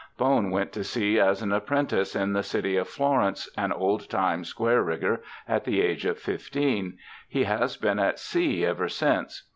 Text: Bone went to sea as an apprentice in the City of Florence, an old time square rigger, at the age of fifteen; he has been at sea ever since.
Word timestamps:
Bone 0.17 0.49
went 0.49 0.71
to 0.71 0.83
sea 0.83 1.19
as 1.19 1.43
an 1.43 1.51
apprentice 1.51 2.15
in 2.15 2.33
the 2.33 2.41
City 2.41 2.75
of 2.75 2.87
Florence, 2.89 3.47
an 3.55 3.71
old 3.71 4.09
time 4.09 4.43
square 4.43 4.81
rigger, 4.81 5.21
at 5.47 5.63
the 5.63 5.79
age 5.79 6.05
of 6.07 6.17
fifteen; 6.17 6.97
he 7.29 7.43
has 7.43 7.77
been 7.77 7.99
at 7.99 8.17
sea 8.17 8.65
ever 8.65 8.89
since. 8.89 9.43